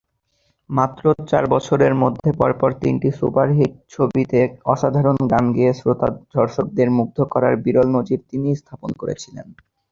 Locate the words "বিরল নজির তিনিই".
7.57-8.59